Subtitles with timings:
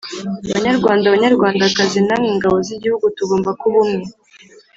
[0.53, 4.03] banyarwanda, banyarwandakazi namwe ngabo z'igihugu, tugomba kuba umwe